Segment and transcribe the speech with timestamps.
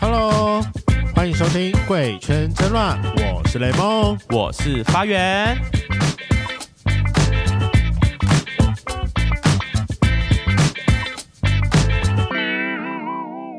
[0.00, 0.62] Hello，
[1.14, 3.02] 欢迎收听《贵圈真乱》，
[3.34, 5.58] 我是雷梦，我是发源。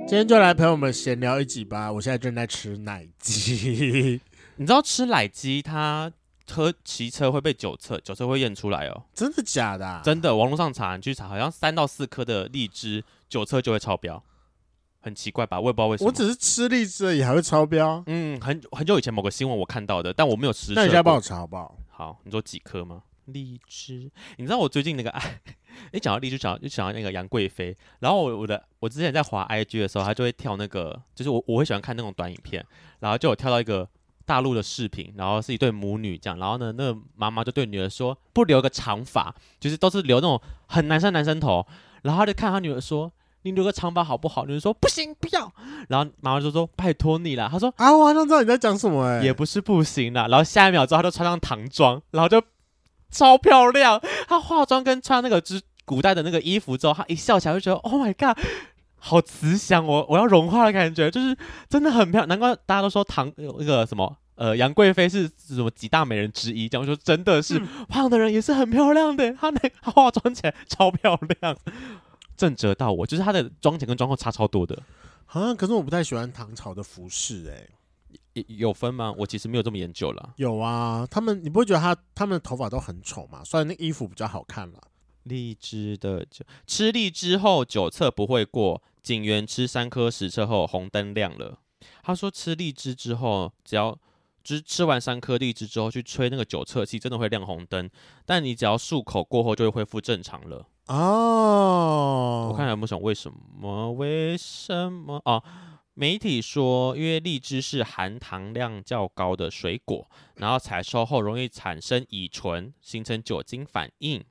[0.08, 1.92] 今天就来陪我们闲聊一集吧。
[1.92, 4.22] 我现在正在吃奶鸡，
[4.56, 6.10] 你知道吃奶鸡它
[6.50, 9.04] 喝骑车会被酒测，酒测会验出来哦。
[9.14, 10.02] 真的假的啊？
[10.04, 14.24] 真的，网络上查，你去查，好像三到四颗的荔枝酒测就会超标，
[15.02, 15.60] 很奇怪吧？
[15.60, 16.10] 我也不知道为什么。
[16.10, 18.04] 我只是吃荔枝而已，还会超标？
[18.08, 20.74] 嗯，很很久以前某个新闻我看到的，但我没有实测。
[20.76, 21.78] 那你现在帮我查好不好？
[21.90, 23.04] 好，你说几颗吗？
[23.26, 25.42] 荔枝，你知道我最近那个哎，
[25.92, 27.76] 一讲到荔枝，讲就想到那个杨贵妃。
[28.00, 32.66] 然后我我的我之前在滑 IG 的时候，他就会跳那个，就是我我会喜欢看那种短影片，
[33.00, 33.86] 然后就有跳到一个
[34.28, 41.66] 大陆的视频，然后是一对母女这样，然后呢，那个妈妈就对女儿说，不留个长发，就是都是留那种很男生男生头，
[42.04, 44.46] 然后她就看她女儿说，你留个长发好不好？
[44.46, 45.52] 女儿说不行，不要。
[45.90, 50.28] 然后妈妈就说拜托你了，她说啊，我好像知道你在讲什么哎、欸，也不是不行啦。
[50.28, 52.42] 然后下一秒之后，她就穿上唐装，然后就。
[53.10, 54.02] 超漂亮！
[54.28, 58.38] 她化妆跟穿那个之古代的那个衣服之后，她一笑起来就觉得，Oh my god，
[58.98, 61.38] 好慈祥，我我要融化的感觉，就是
[61.70, 62.28] 真的很漂亮。
[62.28, 71.56] 难怪大家都说唐那个什么呃杨贵妃是什么几大美人之一，这样说真的是、嗯、胖的人也是很漂亮的，她那她化妆起来超漂亮，
[72.36, 74.82] 震折到我，就是她的妆前跟妆后差超多的。
[75.26, 77.68] 好像、啊、可是我不太喜欢唐朝的服饰，哎。
[78.50, 79.12] 有分吗？
[79.18, 80.34] 我其实没有这么研究了。
[80.36, 83.42] 有啊，他们你不会觉得他他们的头发都很丑吗？
[83.44, 84.80] 虽然那衣服比较好看了。
[85.28, 91.60] 荔枝的酒，吃荔枝后酒测不会过，警员吃三颗实测后红灯亮了。
[92.04, 93.98] 他说吃荔枝之后，只要
[94.44, 97.90] 只吃完三颗荔枝之后去吹那个酒测器，真的会亮红灯。
[98.26, 100.66] 但你只要漱口过后，就会恢复正常了。
[100.88, 103.92] 哦，我看有没有想为什么？
[103.92, 105.44] 为什么哦？
[105.94, 114.24] 媒体说，因为荔枝是含糖量较高的水果，然后采收后容易产生乙醇，形成酒精反应。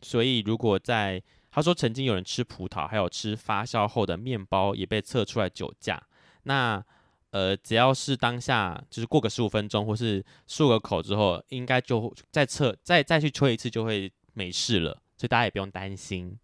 [0.00, 6.00] 所以，如果在他说曾经有人吃葡萄，还有吃发酵后的面包也被测出来酒驾。
[6.44, 6.82] 那
[7.30, 14.92] 呃，只要是当下就是过个十五分钟，或是漱个口之后，应该就再测再再去吹一次就会没事了。
[15.16, 16.38] 所以大家也不用担心。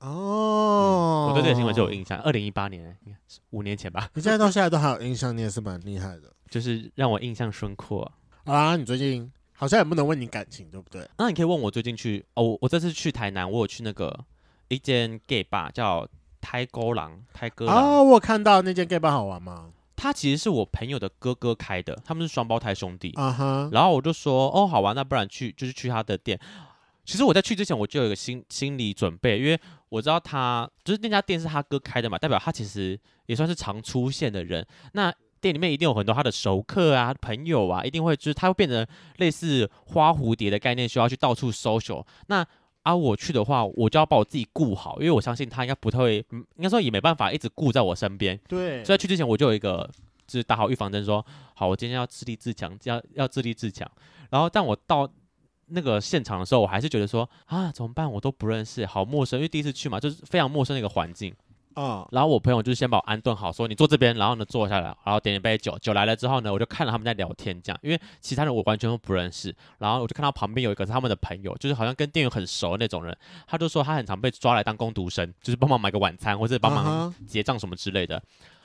[0.00, 2.18] 哦、嗯，我对这个新闻就有印象。
[2.22, 2.98] 二零一八年，
[3.50, 4.10] 五年前吧。
[4.14, 8.10] 你现在到现在都还有印象，你也是蛮厉害的，就是让我印象深刻。
[8.44, 11.08] 啊，你最近好像也不能问你感情，对不对？
[11.18, 14.12] 那你可以问我最近去哦，我这次去台南，我有去那个
[14.66, 16.04] 一间 gay bar 叫
[16.40, 17.76] 泰沟郎，泰哥郎。
[17.76, 19.70] 哦，我看到那间 gay bar 好玩吗？
[19.94, 23.12] 他其实是我朋友的哥哥开的，他们是双胞胎兄弟。
[23.12, 23.68] 啊哈。
[23.70, 26.36] 然后我就说，哦，好玩，那不然去就是去他的店。
[27.04, 29.56] 其实我在去之前我就有一个心心理准备，因为
[29.90, 34.66] 我知道他就是那家店是他哥开的嘛，代表他其实也算是常出现的人。
[34.94, 35.12] 那
[35.42, 38.86] 店里面一定有很多他的熟客啊、朋友啊，一定会就是他会变成
[39.16, 42.06] 类似花蝴蝶的概念，需要去到处 social。
[42.28, 42.46] 那
[42.84, 48.38] 啊，我去的话，我就要把我自己顾好，因为我相信他应该不太会，应该说也没办法一直顾在我身边。
[48.48, 49.90] 对，所以在去之前我就有一个
[50.26, 51.22] 就是打好预防针，说
[51.54, 53.90] 好，我今天要自立自强，要要自立自强。
[54.30, 55.06] 然后但我到。
[55.74, 58.10] 那个现场的时候，我还是觉得说啊，怎么办？
[58.10, 61.34] 我都不认识，好陌生，因为第一次去嘛，就是非常陌生的一个环境
[61.74, 62.06] 啊。
[62.10, 65.78] 然后我朋友就先把我安顿好，说你坐这边，然后呢坐下来，然后点一杯酒。
[65.78, 69.54] 酒来了之后呢，我就看了他们在聊天，这样，因为其他人我完全都不认识。
[69.78, 73.16] 然后我就看到旁边有一个是他们的朋友，就是好像跟店员很熟的那种人，
[73.46, 78.22] 他就说他很常被抓来当工读生，就是帮忙买个晚餐或者帮忙结账什么之类的。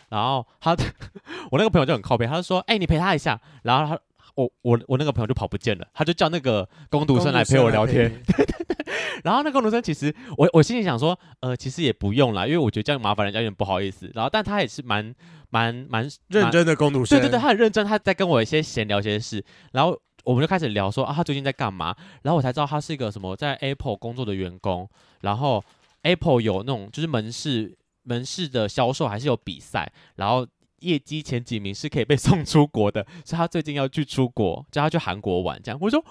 [0.10, 0.76] 然后他，
[1.52, 3.40] 我那个朋友就很靠边，他就说，哎，你陪他一下。
[3.64, 4.02] 然后他。
[4.38, 8.10] 我我我那个朋友就跑不见了，他就叫那个工读生来陪我聊天。
[8.26, 8.86] 对对对。
[9.24, 14.12] 然后那个工读生其实我我心里想说，呃，其实也不用啦，因为我觉得这样麻烦人家有点不好意思。
[14.14, 15.14] 然后，但他也是蛮
[15.50, 17.18] 蛮蛮认真的工读生。
[17.20, 19.44] 对对对，他很认真，他在跟我一些闲聊一些事。
[19.72, 21.96] 然后我们就开始聊说啊，他最近在干嘛？
[22.22, 24.88] 然后我才知道他是一个什么在 Apple 工作的员工。
[25.22, 25.64] 然后
[26.04, 30.46] Apple 有那种就是门市门市的销售还是有比赛，然后。
[30.80, 35.60] 业绩前几名是可以被送出国的， 所以他最近要去出国，叫他去韩国玩。
[35.62, 36.04] 这样，我说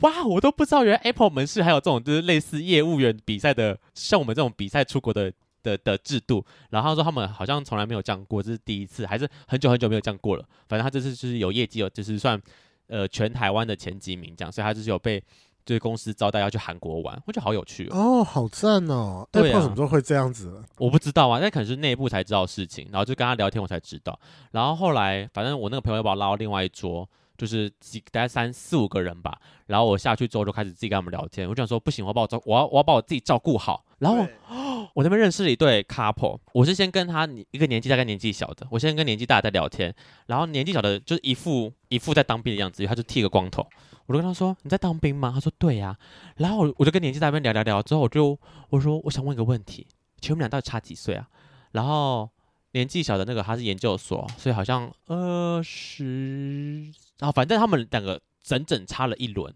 [0.00, 5.32] 哇，我都不知道原来 Apple 门市还有这种就是类似业务员比赛的，像我们这种比赛出国的
[5.62, 6.44] 的的制度。
[6.70, 10.44] 然后他说他们好像从来没有这样过，这是第一次，还是很久很久没有这样过了。
[10.68, 12.40] 反正他这次就是有业绩，有就是算
[12.88, 15.22] 呃全台湾的前几名这样，所以他就是有被。
[15.70, 17.96] 对公司招待要去韩国玩，我觉得好有趣哦。
[17.96, 19.24] 哦，好赞哦！
[19.30, 20.60] 对啊，什么时候会这样子？
[20.78, 22.88] 我不知道啊，那可能是内部才知道事情。
[22.90, 24.18] 然后就跟他聊天，我才知道。
[24.50, 27.08] 然后后来，反正我那个朋友又把我拉到另外一桌，
[27.38, 29.38] 就是几大概三四五个人吧。
[29.66, 31.48] 然后我下去之后就开始自己跟他们聊天。
[31.48, 33.84] 我就想说不行，我要把我照我要我要把我自己照顾好。
[34.00, 34.26] 然后
[34.94, 39.94] 我那边认识了一对 couple，我是先跟他一个年纪大概年纪小的，我先跟年纪大的在聊天，
[40.26, 43.64] 然后年纪小的就是一副一副在当兵的样子，他就剃个光头。
[44.06, 45.98] 我就跟他说：“你在当兵吗？”他说：“对呀、啊。”
[46.38, 48.36] 然后我我就跟年纪大那边聊聊聊，之后我就
[48.70, 49.86] 我说：“我想问一个问题，
[50.20, 51.28] 请问你们俩到底差几岁啊？”
[51.70, 52.28] 然后
[52.72, 56.86] 年纪小的那个他是研究所，所以好像二十，
[57.20, 59.54] 然后反正他们两个整整差了一轮，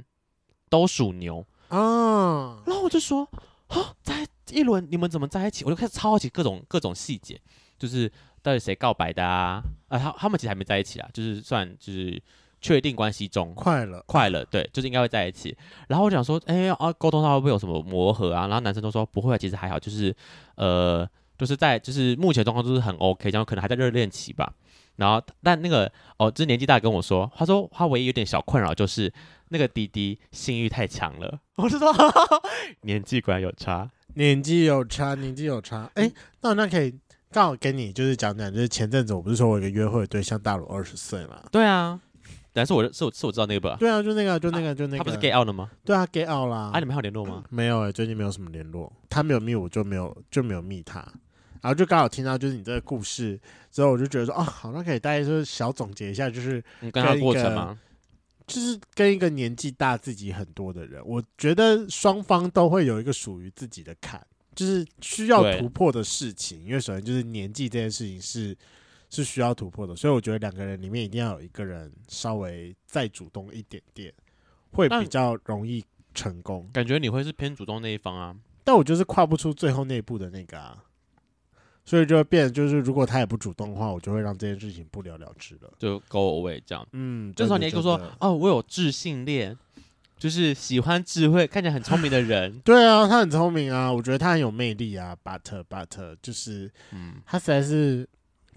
[0.68, 2.62] 都属牛啊。
[2.64, 3.28] 然后我就说
[3.68, 7.40] ：“啊，在一轮你们怎么在一起？”我就开始超好奇各种各种细节，
[7.78, 8.10] 就是
[8.42, 9.62] 到底谁告白的啊？
[9.88, 12.22] 啊，他他们其实还没在一起啊，就是算就是。
[12.60, 15.54] 确定关系中，快了，快了，对，就是应该会在一起。
[15.86, 18.46] 然后我想说，哎、欸、啊，沟通上会不会有什么磨合啊？
[18.46, 20.16] 然后男生都说不会，其实还好，就是
[20.54, 21.06] 呃，
[21.36, 24.50] 就是在就是目前状况都是很 OK，然后可能还在热恋期吧。
[24.96, 29.12] 然后但那个哦，就是年纪大跟我说，他说他唯一有点小困扰就是
[29.48, 31.40] 那个弟弟性欲太强了。
[31.56, 31.92] 我就说
[32.82, 35.90] 年纪果然有差，年纪有差，年纪有差。
[35.94, 36.94] 哎、欸，那那可以
[37.30, 41.40] 刚好跟你就是讲讲，就是前阵子我不是说我有一个约会的对象大我二十岁嘛？
[41.50, 42.00] 对啊。
[42.56, 43.76] 但是我是我是我知道那个吧？
[43.80, 44.98] 对啊，就那个，就那个，就那个。
[44.98, 45.68] 他不是 get out 了吗？
[45.84, 46.70] 对啊，get out 啦。
[46.72, 47.42] 啊，你们还有联络吗？
[47.50, 48.92] 没有哎、欸，最近没有什么联络。
[49.10, 51.04] 他没有密我，就没有就没有密他。
[51.64, 53.40] 然后就刚好听到就是你这个故事
[53.72, 57.80] 之后，我就觉得说，哦，好，那可以大家就是小总结一下，就是你跟他过程吗？
[58.46, 64.20] 就是跟一个年纪大自己很多的人，我觉得双方都会有一个属于自己的坎，
[64.54, 66.62] 就是需要突破的事情。
[66.64, 68.56] 因为首先就是年纪这件事情是。
[69.10, 74.12] 是需要突破的，所以我觉得两个人里面一定要有一个人稍微再主动一点点，
[74.72, 75.84] 会比较容易
[76.14, 76.68] 成功。
[76.72, 78.34] 感觉你会是偏主动那一方啊，
[78.64, 80.82] 但我就是跨不出最后那一步的那个啊，
[81.84, 86.86] 所以就会变，就是如果他也不主动的话，我就会让这件事情不了了之了，就 go away 这样。
[86.92, 89.56] 嗯，这时候你就说哦，我有智性恋，
[90.18, 92.58] 就是喜欢智慧、看起来很聪明的人。
[92.64, 98.08] 对啊，他很聪明啊，我觉得他很有魅力啊，but but 就是，嗯，他实在是。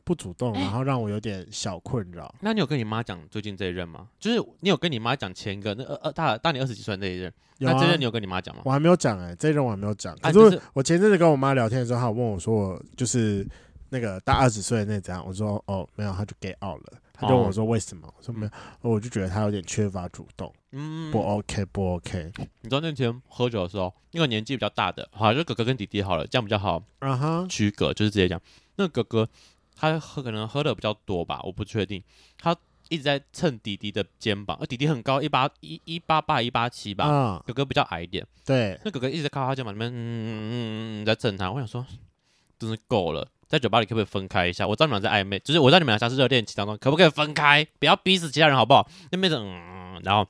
[0.07, 2.35] 不主动，然后让我有点小困扰、欸。
[2.39, 4.07] 那你有跟你妈讲最近这一任吗？
[4.17, 7.29] 就是你有跟你妈讲前一个那二二大大你二十几岁那一任？
[7.57, 8.61] 有啊、那这任你有跟你妈讲吗？
[8.63, 10.15] 我还没有讲哎、欸，这一任我还没有讲。
[10.19, 13.45] 可是我，、啊就是、我前阵子跟我妈聊天的时候，她有问我说，我就是
[13.89, 15.21] 那个大二十岁的那怎样？
[15.27, 16.93] 我说哦没有，她就 get out 了。
[17.11, 18.07] 她就问我说为什么？
[18.17, 18.51] 我说没有，
[18.89, 20.53] 我就觉得她有点缺乏主动。
[20.71, 22.31] 嗯，不 OK 不 OK。
[22.61, 26.81] 你知道那天喝酒的时候，那个年纪比较大的，好，就哥哥跟弟弟好了，这样比较好。
[26.99, 28.39] 啊哈，区隔就是直接讲
[28.77, 29.29] 那个哥哥。
[29.77, 32.03] 他喝可能喝的比较多吧，我不确定。
[32.37, 32.55] 他
[32.89, 38.25] 一直在蹭弟弟的肩膀，而弟弟很高，一八一一八八一八七吧，嗯、哥哥比较矮一点。
[38.45, 41.51] 对，那哥哥一直在靠他肩膀里面，嗯嗯嗯嗯，在蹭他。
[41.51, 41.85] 我想说，
[42.57, 44.65] 真是够了，在酒吧里可不可以分开一下？
[44.65, 47.67] 我知道你们在暧昧，就是我知道你们俩像是热恋期当中，可不可以分开？
[47.77, 48.89] 不要逼死其他人好不好？
[49.11, 50.25] 那妹子嗯，然后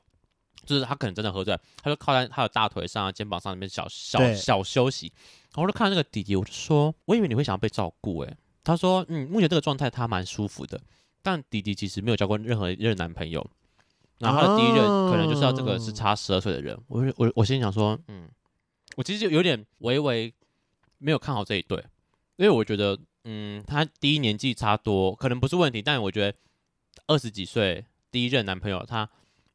[0.66, 5.12] 就是他可能真的喝醉，他就靠在他的大腿上、肩膀上那边小小小休息。
[5.52, 8.36] 然后我就看到那个弟弟，我就说，我以为你会想要被照顾、欸，诶。
[8.68, 10.78] 他说：“嗯，目前这个状态他蛮舒服的，
[11.22, 13.50] 但迪迪其实没有交过任何一任男朋友，
[14.18, 16.74] 然后他的第一任可能就是要这个是差十二岁的人。
[16.74, 18.28] 哦、我我我心里想说，嗯，
[18.94, 20.30] 我其实就有点微微
[20.98, 21.82] 没有看好这一对，
[22.36, 26.36] 因为我觉得，嗯，他第一年纪差多可能不是问题，但我觉得
[27.06, 29.08] 二十几岁第一任男朋友他，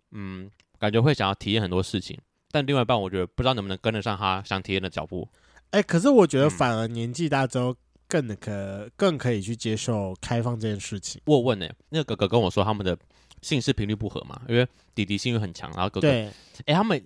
[0.10, 0.50] 嗯，
[0.80, 2.18] 感觉会想要体验很多事情，
[2.50, 5.30] 但另外一半我觉得不知道能不能跟得上他想体验的脚步。
[5.70, 7.76] 哎、欸，可是我觉得反而年纪大之后。”
[8.14, 11.20] 更可更可以去接受开放这件事情。
[11.26, 12.96] 我问呢、欸，那个哥哥跟我说他们的
[13.42, 16.32] 性事频率不合嘛，因为弟弟性欲很强，然后哥哥，哎、
[16.68, 17.04] 欸，他们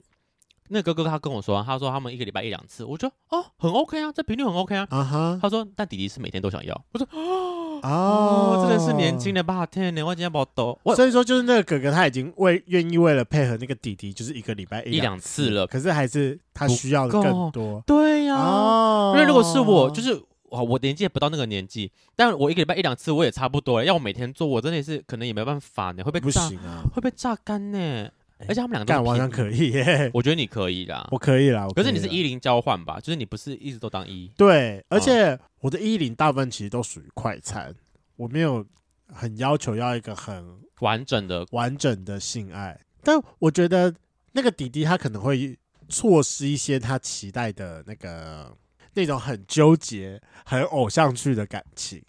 [0.68, 4.86] 那哥哥他跟我说，他说他们一个礼拜一两次，我说哦，很 OK 啊，这频率很 OK 啊。
[4.90, 10.78] 啊哈，他说但弟弟是每天都想要，我说哦，哦，真的是年轻的霸天，我今天把我抖。
[10.94, 17.82] 所以说就是那个哥哥他已经为愿意为了配合那个弟弟，就是一个礼拜一两次，次了，可是还是他需要的更多。
[17.88, 20.22] 对呀、啊哦，因为如果是我，就是。
[20.50, 23.86] 哇，我年纪也不到那个年纪，但我一个礼拜一两次我也差不多了。
[23.86, 28.12] 要我每天做，我真的是可能也没办法呢，会被不炸，啊、会被榨干呢、欸。
[28.48, 31.68] 而且他们两个干完全可以耶，我觉得你可以啦， 我可以啦。
[31.76, 33.00] 可是你是一零交换吧？
[33.00, 34.32] 就是你不是一直都当一？
[34.38, 37.74] 对，而且我的一零大部分其实都属于快餐，
[38.16, 38.64] 我没有
[39.12, 42.80] 很要求要一个很完整的完整的性爱。
[43.02, 43.94] 但我觉得
[44.34, 45.58] 那个弟弟他可能会
[45.90, 48.56] 错失一些他期待的那个。
[48.98, 52.02] 那种很纠结、很偶像剧的感情，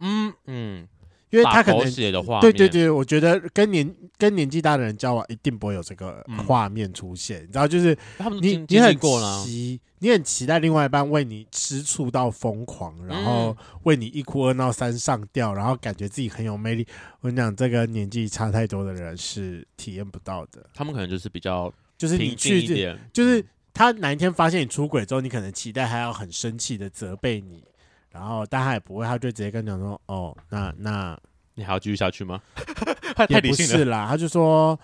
[0.00, 0.86] 嗯嗯，
[1.30, 7.40] 因为他可能的话，对对对，我觉得跟年跟年纪大的人交往，一定不会有这个画面出现。
[7.40, 7.96] 嗯、你知道，就是
[8.40, 8.98] 你你很
[9.44, 16.86] 期，你很期待另外一半为你吃醋到疯狂，然后为你一哭二闹三上吊，然后感觉自己很有魅力。
[17.20, 20.64] 我跟你讲，这个年纪差太多的人是体验不到的。
[20.74, 27.64] 他们可能就是比较，就是你去，就是他哪一天发现你出轨之后，你可能期待他要很生气的责备你。
[28.10, 31.16] 然后，但他也不会，他就直接跟你讲说：“哦，那那
[31.54, 32.40] 你还要继续下去吗？
[33.30, 34.78] ”也不是啦，他就说：“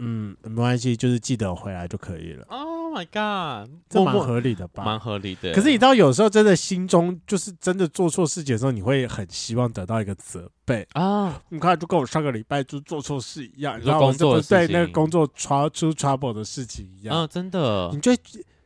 [0.00, 4.84] 嗯，没关系，就是记得回来就可以了。” Oh my god，这蛮合理的吧？
[4.84, 5.52] 蛮合理的。
[5.54, 11.40] 可是你知道，有时候真的心中就是真的做错事情的时候，你会很希望得到一个责备啊！
[11.48, 14.12] 你看，就跟我上个礼拜就做错事一样，你知道吗？
[14.12, 17.16] 就对那个工作出出 trouble 的事情一样。
[17.16, 18.12] 啊，真的，你就。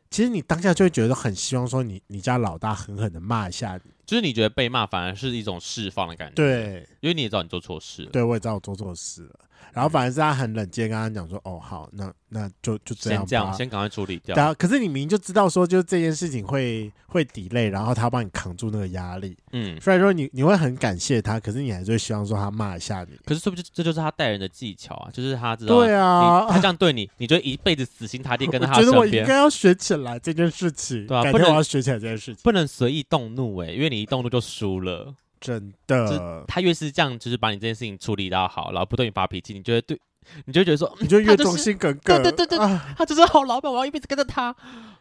[0.09, 6.35] 其实你当下就会觉得很希望说你你家老大狠狠的骂一下你，就是你觉得被骂反而是一种释放的感觉。
[6.35, 8.11] 对，因为你也知道你做错事了。
[8.11, 9.39] 对，我也知道我做错事了。
[9.71, 19.37] 然后反而是他很冷静，跟他讲说：“哦，好，那那就就这样吧，先这样，先赶快处理掉。”然后，可是你明明就知道说，就是这件事情会会 delay，然后他帮你扛住那个压力。
[19.51, 23.17] 嗯，虽然说你你会很感谢他，可是你还是会希望说他骂一下你。
[23.25, 25.09] 可是，是不是这就是他待人的技巧啊？
[25.11, 28.97] 就是他知道，对啊，他这样对你，你就一辈子死心塌地跟在他身边。
[28.97, 35.13] 我觉得我应该要学起来这件事情，对啊，不能我要学起来这件事情，不能随意动怒哎、欸，因为你一动怒就输了。
[35.43, 39.99] 真的，他越是这样，就是把你这件事情处理到好，然后不对你发脾气，你觉得对？
[40.45, 42.23] 你就会觉得说，你就越忠心耿耿。
[42.23, 44.55] 对对对对，啊、他就是好老板，我要一辈子跟着他，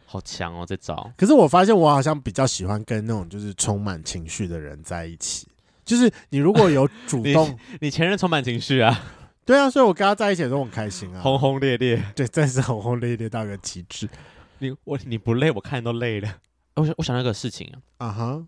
[0.04, 1.12] 好强哦，这招。
[1.16, 5.46] 可是我发现，我好像比较喜欢跟那种就是充满情绪的人在一起。
[5.84, 9.00] 就是你如果有主 动，你，你前任充满情绪啊？
[9.46, 12.02] 对啊，所以我跟他在一起的时候很开心啊， 轰轰烈烈。
[12.16, 14.08] 对，真是轰轰烈烈到个极致。
[14.58, 16.28] 你我你不累，我看都累了。
[16.74, 18.46] 我想我想那个事情啊，啊哈、uh，huh、我。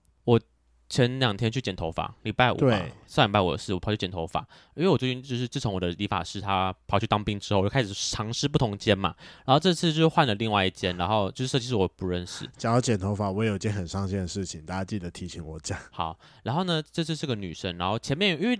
[0.88, 9.14] 前两天去剪头发，礼拜五吧，上礼拜五的事，我跑去剪头发，因为我最近就是自从我的理发师他跑去当兵之后，我就开始尝试不同间嘛，
[9.44, 12.48] 然后这次就换了另外一间，然后就是设计师我不认识。
[12.56, 15.78] 讲到剪头发，我也有件很伤心的事情，大家记得提醒我讲。
[15.90, 18.58] 好，然后呢，这次是个女生，然后前面因为。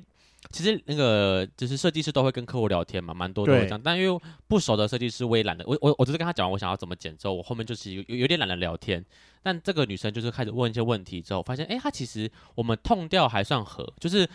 [0.51, 3.81] 其实那个就是设计师都会跟客户聊天嘛，蛮多都会这样。
[3.83, 9.03] 但因为不熟的设计师，我也懒得，我我我只是跟他讲完我想要怎么剪之后，我后面就是有有点懒得聊天。
[9.45, 14.27] 但这个女生就是开始问一些问题之后，发现哎，她其实我们 tone 调还算合，就是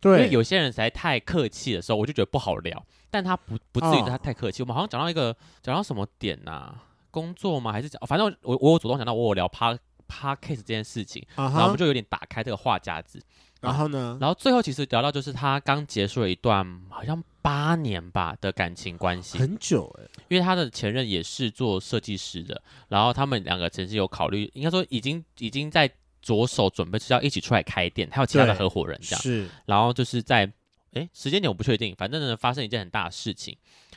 [0.00, 2.86] 对，因为有些人实在太客气的时候，我就觉得不好聊。
[3.10, 6.84] 但她不不至于她太客气，哦、我们好像讲到一个讲到什么点呐、啊？
[7.10, 7.72] 工作吗？
[7.72, 9.76] 还是讲反正我我有主动讲到我有聊 Par
[10.08, 13.20] Podcast 这件事情，然后我们就有点打开这个话匣子。
[13.62, 14.18] 然后呢？
[14.20, 20.10] 然后最后其实聊到就是他刚结束了一段好像八年吧的感情关系，很久哎、欸。
[20.28, 25.88] 因为他的前任也是做设计师的，然后他们两个曾经有考虑，应该说已经已经在
[26.20, 29.22] 着手准备是要一起出来开店，还有其他的合伙人这样。
[29.22, 29.48] 是。
[29.66, 30.50] 然后就是在
[30.94, 33.56] 哎时间点我不确定，反正呢发生一件很大的事情，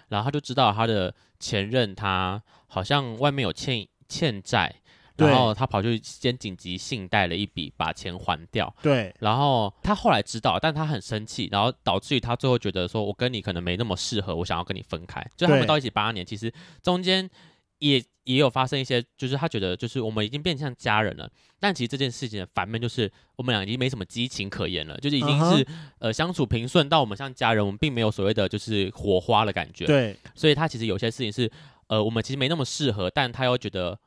[0.09, 4.75] 然后他就知道他的前任他好像外面有欠欠债。
[5.17, 8.73] 然后他跑去先紧急信贷了一笔，把钱还掉。
[8.81, 9.13] 对。
[9.19, 15.25] 然后他后来知道，但他很生气，然后导致于他最后觉得说，我跟你可能没那么适合，我想要跟你分开。
[15.37, 16.51] 就他们到一起八年，其实
[16.83, 17.29] 中间
[17.79, 21.29] 也也有发生一些，就是他觉得就是我们已经变成像家人了。
[21.59, 25.73] 但其实这件事情的反面就是我们俩已经没什么激情可言了，就是已经是、uh huh.
[25.99, 29.85] 呃相处平顺到我们像家人，我们并没有所谓的就是火花的感觉。
[29.85, 30.17] 对。
[30.35, 31.49] 所以他其实有些事情是
[31.87, 33.97] 呃我们其实没那么适合，但他又觉得。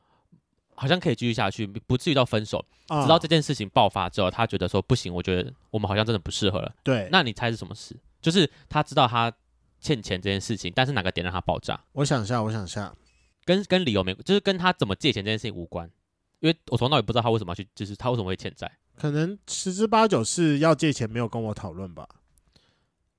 [0.79, 2.63] 好像可以继续下去，不至于到分手。
[2.87, 6.73] 直到这件事情爆发之后，他觉得说不行，我觉得我们好像真的不适合了。
[6.83, 7.95] 对，那你猜是什么事？
[8.21, 9.31] 就是他知道他
[9.79, 11.79] 欠钱这件事情，但是哪个点让他爆炸？
[11.91, 12.91] 我想一下，我想一下，
[13.45, 15.87] 跟跟理由没，就是跟他怎么借钱这件事情无关。
[16.39, 18.71] 因为我从那也不知道他为什么要去，就是他为什么会欠债。
[18.95, 22.07] 可能十之八九是要借钱，没有跟我讨论吧。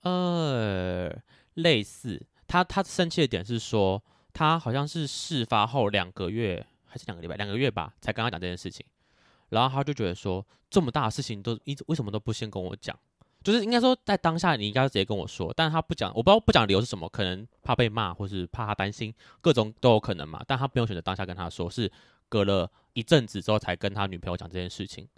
[0.02, 1.14] 呃，
[1.54, 4.02] 类似他他生气的点是说，
[4.32, 6.66] 他好像是事发后两个月。
[6.90, 8.84] 还是两个礼拜，两个月吧，才跟他讲这件事情，
[9.48, 12.98] 然后他就觉得说，这么大的事情都一直为什么都不先跟我讲？
[13.42, 20.44] 就是应该说在当下你应该直接跟我说，但是他不讲，我不知道不讲理由是什么，可能怕被骂，或是怕他担心，各种都有可能嘛。
[20.46, 21.90] 但他不用选择当下跟他说，是
[22.28, 25.08] 隔了一阵子之后才跟他女朋友讲这件事情，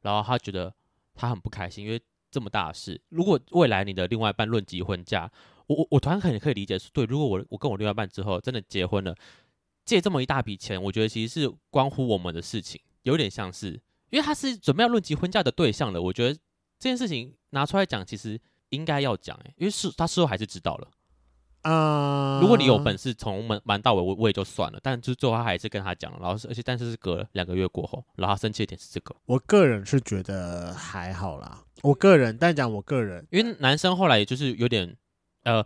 [0.00, 0.72] 然后他觉得
[1.14, 5.30] 他很不开心，因为这么大的事，如果未来你的另外一半论及婚嫁，
[5.66, 9.14] 我我我突然可以可以理解，是对，如果我我跟我另外一半之后真的结婚了。
[9.86, 16.02] 借这么一大笔钱，我觉得其实是关乎我们的事情，有点像是，因为他是准备要论及婚嫁的对象了。
[16.02, 16.34] 我觉得
[16.78, 18.38] 这件事情拿出来讲，其实
[18.70, 20.88] 应该要讲，哎，因为是他事后还是知道了。
[21.62, 24.78] 啊，如果你有本事从门瞒到尾，我我也就算了。
[24.80, 29.14] 但就最后他还是跟他讲了，然后而且但是是隔了两个月过后，然后他生气的点是这个。
[29.24, 31.64] 我个人是觉得还好啦。
[31.82, 34.96] 我个人，但讲我个人，因为男生后来也就是有点，
[35.42, 35.56] 呃，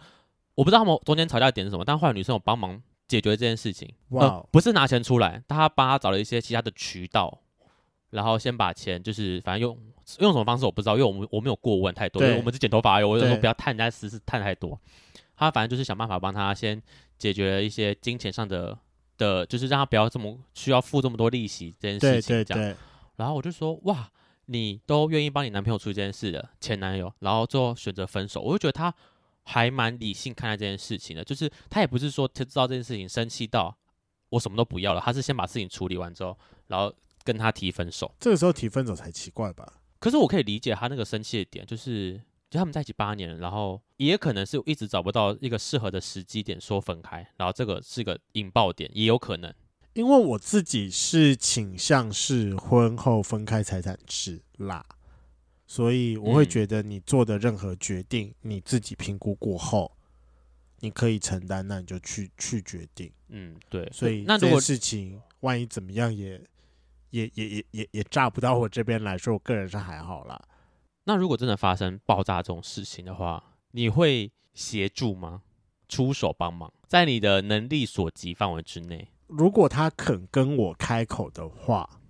[0.55, 3.93] 我不知道他们中间吵架的点是什么，但后来女生有帮忙解决这件事情。
[4.11, 7.41] 哇、呃，不是拿钱出来，他帮他找了一些其他的渠道，
[8.11, 9.77] 然后先把钱就是反正用
[10.21, 14.81] 用什么方式我不知道，因为我们我没有过问太多，因为我们是剪头发，我就说不要探人家私事探太多。
[15.37, 16.81] 他反正就是想办法帮他先
[17.19, 18.79] 解决一些金钱上的
[19.19, 22.45] 的，就是让他不要这么需要付这么多利息这件事情。
[22.45, 22.77] 这样，
[23.17, 24.09] 然后我就说哇。
[24.53, 28.93] 你都愿意帮你男朋友出这件事的前男友，然后最后选择分手，我就觉得他
[29.45, 33.77] 还蛮理性看待这件事情的，就是他也不是说他知道这件事情生气到
[34.29, 36.95] 我什么都不要了，他是先把事情处理完之后，然后
[37.25, 38.15] 跟他提分手。
[38.21, 39.81] 这个时候提分手才奇怪吧？
[39.99, 49.53] 可是我可以理解他那个生气的点，就是就他们在一起八年，然后也可能是一直找不到一个适合的时机点说分开，然后这个是个引爆点，也有可能。
[49.93, 54.87] 因为我自己是倾向是婚后分开财产制啦，
[55.71, 59.97] 所以我会觉得你做的任何决定，嗯、你自己评估过后，
[60.81, 63.09] 你可以承担，那你就去去决定。
[63.29, 63.89] 嗯，对。
[63.93, 66.33] 所以那这件事情万一怎么样也，
[67.11, 70.43] 也也也也也也炸不到我这边来说，我个人是还好啦。
[71.05, 75.43] 那如果真的发生爆炸这种事情的话，你会协助吗？
[75.89, 79.07] 出手帮忙，在你的能力所及范围之内。
[79.29, 82.01] 如果他肯跟我开口的话，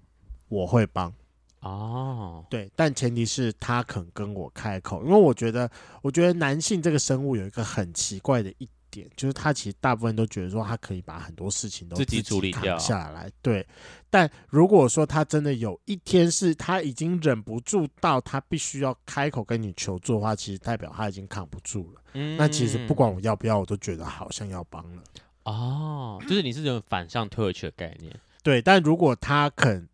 [0.48, 1.12] 我会帮。
[1.60, 5.70] 哦，对，但前提是他肯跟我开口，因为我觉得，
[6.02, 13.30] 我觉得男性这个生物有一个很奇怪的一点，就是他其实大部分都觉得说他可以把很多事情都自己处理掉下来。
[13.42, 13.66] 对，
[14.08, 22.00] 但如果说他真的有一天是他已经忍不住到他必须要开口跟你求助的话，其实代表他已经扛不住了。
[22.14, 25.02] 嗯，那其实不管我要不要，我都觉得好像要帮了。
[25.44, 28.60] 哦，就是你是这种反向推回去的概念，对。
[28.60, 29.88] 但如果他肯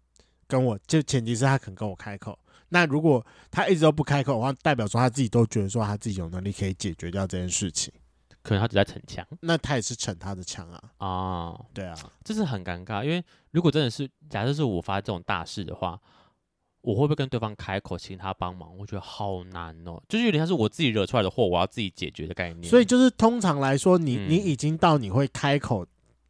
[0.47, 2.39] 跟我，就前提是他肯跟我开口。
[2.69, 7.93] 那如果他一直都不开口的话，代表说他自己都觉得说他自己有能力可以解决掉这件事情。
[8.43, 10.83] 可能他只在逞强，那他也是逞他的强啊。
[10.99, 13.03] 哦，对啊，这是很尴尬。
[13.05, 16.01] 因为如果真的是假设是我发这种大事的话。
[16.83, 18.79] 我会不会跟对方开口请他帮忙？
[18.79, 22.71] 我觉得好难哦，就是有点像是我自己惹出来的祸，我要自己解决的概念。
[22.71, 25.85] 所以就是通常来说，你你已经到你会开口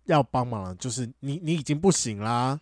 [0.07, 2.59] 要帮忙了，嗯、就是你你已经不行啦，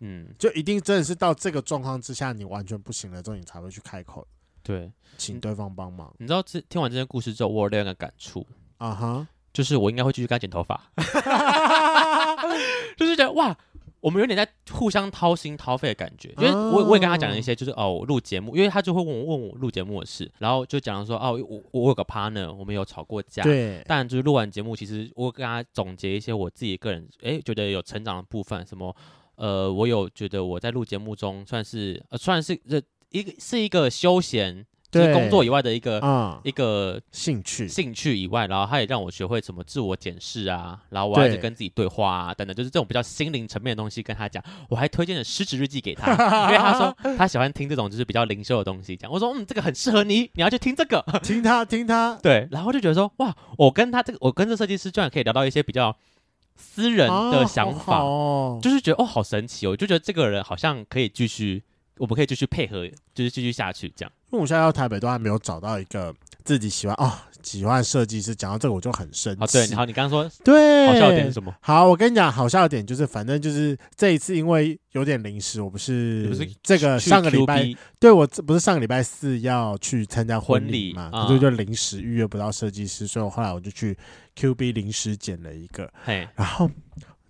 [0.00, 4.26] 嗯，就一定真的是到这个状况之下，你完全不行了之后，你才会去开口，
[4.62, 6.14] 对，请对方帮忙。
[6.18, 8.46] 你知道这听完这些故事之后，我有两个感触。
[8.78, 10.90] 啊哈，uh 就是我应该会继续跟他剪头发，
[12.96, 13.56] 就是觉得哇。
[14.00, 28.94] 我们有点在互相掏心掏肺的感觉，因为我我也跟他讲了一些，就是哦，录节目，因为他就会问我问我录节目的事，然后就讲说哦，我我有个 partner，我们有吵过架，对，但就是录完节目，其实我跟他总结一些我自己个人哎觉得有成长的部分，什么
[29.36, 34.66] 呃，我有觉得我在录节目中算是呃算是这一个是一个休闲。
[34.88, 44.42] 就是工作以外的一个、嗯、一个兴趣兴趣以外，然后他也让我学会怎么自我检视啊，然后我还是跟自己对话啊，等等，就是这种比较心灵层面的东西跟他讲。
[44.70, 46.12] 我还推荐了《失职日记》给他，
[46.46, 48.96] 因为他说 他喜欢听这种就是比较灵修的东西。
[48.96, 52.16] 讲我说嗯，这个很适合你，你要去听这个，听他听他。
[52.22, 55.94] 对，然后就觉得说哇，我跟他这个，我跟这设计师居然可以聊到一些比较
[56.56, 58.00] 私人的想法，
[58.60, 61.62] 就是觉得哦，好神奇哦，就觉得这个人好像可以继续，
[61.98, 64.12] 我们可以继续配合，就是继续下去这样。
[64.30, 66.14] 因为我现在到台北都还没有找到一个
[66.44, 67.12] 自己喜欢哦，
[67.46, 68.34] 喜欢设计师。
[68.34, 69.42] 讲到这个我就很生气。
[69.42, 71.54] 啊，对，好，你刚刚说对，好笑的点是什么？
[71.60, 83.96] 好，我跟你讲，好笑的点就是，反正就是这一次因为有点临时，我不是不是这个上个礼拜，对我这不是上个礼拜四要去参加婚礼嘛，可是就临时预约不到设计师，所以我后来我就去
[84.34, 86.68] Q B 临时剪了一个，嘿，然后。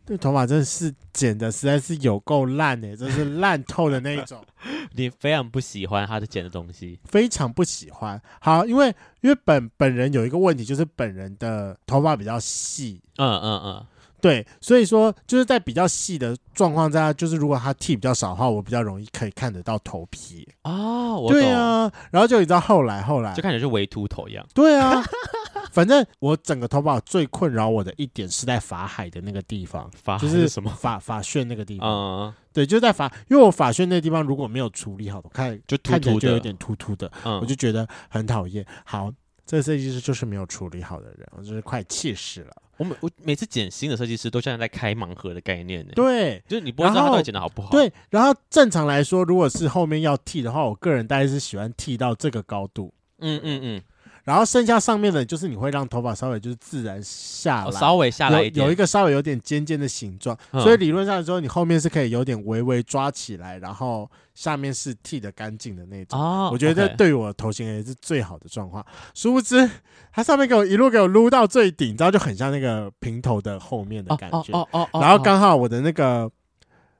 [0.07, 4.41] 这头发真的是剪的实在是有够烂哎，真是烂透的那一种。
[4.95, 8.21] 你非常不喜欢他的剪的东西，非常不喜欢。
[8.41, 13.01] 好，因为因为本本人有一个问题，就是本人的头发比较细。
[13.19, 13.87] 嗯嗯嗯，
[14.21, 20.47] 对，所以说就是在比较细的状况下，就是如果他剃比较少的话，我比较容易可以看得到头皮。
[20.63, 24.47] 哦，我对啊，然后就你知道后来后来就看起来是微秃头一样。
[24.55, 25.03] 对啊。
[25.77, 38.65] 反正我整个头发最困扰我的一点是在法海的那个地方，法就是什么法法旋那个地方，嗯、对，就在法，因为我法旋那个地方如果没有处理好，我看就看起来就有点秃秃的，嗯、我就觉得很讨厌。
[38.87, 39.13] 好，
[39.45, 42.57] 这个设计师就是没有处理好的人，我就是快气死了。
[42.79, 47.69] 我每我每次剪新的设计师都像在开盲盒的概念呢，对，就是你不知道他到底剪的好不好。
[47.69, 52.95] 对，然后正常来说，如果是后面要剃的话，我个人大概是喜欢剃到这个高度。
[53.19, 53.83] 嗯嗯嗯。
[54.27, 66.21] 然后剩下上面的，就是你会让头发稍微就是自然下来，哦、稍微下来一点有，有一个稍微有点尖尖的形状，嗯、所以理论上说，你后面是可以有点微微抓起来，然后下面是剃的干净的那种。
[66.21, 68.85] 哦，我觉得这对于我的头型也是最好的状况。
[69.15, 69.71] 殊不知，
[70.11, 74.53] 它上面给我一路给我撸到最顶，你知道就很像那个平头的后面的感觉。
[74.53, 76.29] 哦哦，哦，哦，然后刚好我的那个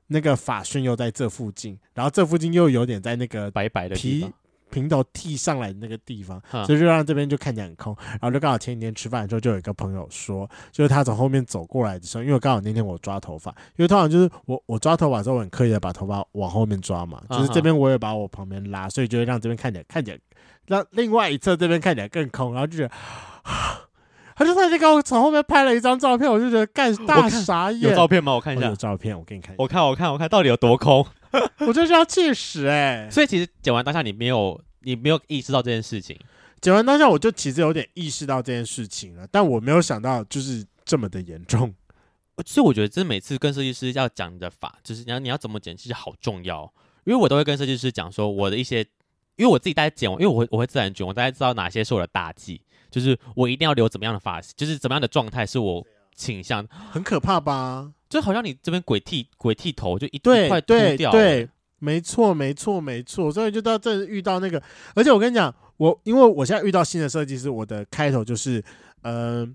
[0.07, 4.33] 那个发旋又在这附近，然后这附近又有点在那个白白的皮。
[4.71, 7.97] 平头剃上来的那个地方，所以就让这边就看起来很空。
[8.13, 20.19] 然后就刚好前几天吃饭的时候，就有一个朋友说，就是他从后面走过来的时候，因为刚好那天我抓头发，因为通常就是我我抓头发的时候，我很刻意的把头发往后面抓嘛，就是这边我也把我旁边拉，所以就会让这边看起来看起来
[20.67, 22.53] 让另外一侧这边看起来更空。
[22.53, 22.91] 然后就觉得，
[24.37, 27.89] 他就他就给我从后面拍了一张照片，我就觉得干大傻眼。
[27.89, 28.35] 有照片吗？
[28.35, 28.67] 我看一下。
[28.67, 29.55] 有照片，我给你看。
[29.59, 31.07] 我看我看我看到底有多空。
[31.67, 33.09] 我就是要气死哎！
[33.11, 36.19] 所以其实剪完当下你没有，你没有意识到这件事情。
[36.61, 41.75] 剪完当下我就其实有点意识到这件事情了，但我没有想到就是这么的严重。
[42.45, 46.71] 所以我觉得，这每次跟设计师要讲的法，就是你要你要怎么剪，其实好重要。
[47.05, 48.81] 因为我都会跟设计师讲说我的一些，
[49.37, 56.67] 因为我自己大概剪完，因为我会我会自然卷，我大概知道哪些是我的大忌，就是我一定要留怎么样的发型，就是怎么样的状态是我倾向。
[56.91, 57.93] 很可怕吧？
[58.09, 61.11] 就好像你这边鬼剃鬼剃头，就一对块秃掉。
[61.11, 63.31] 对，对，没错，没错，没错。
[63.33, 64.63] 所以就到这遇到那个，
[64.95, 68.63] 而且我跟你讲，我因为我现在遇到新的设计师，我的开头就是，
[69.03, 69.49] 嗯、呃，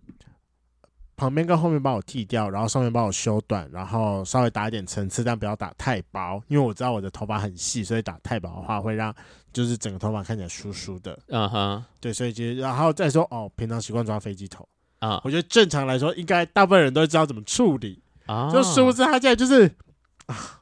[1.16, 9.14] 旁边跟后面帮我剃掉，然后上面帮我修短，然后稍微打一点层次，但不要打太薄，因为我知道我的头发很细，所以打太薄的话会让
[9.54, 11.18] 就是整个头发看起来疏疏的。
[11.28, 14.68] 嗯哼，对，所以其实然后再说哦，平常习惯抓飞机头
[15.00, 18.01] 啊，我觉得正常来说，应该大部分人都知道怎么处理。
[18.52, 19.66] 就殊不知他现在就是
[20.28, 20.62] 啊，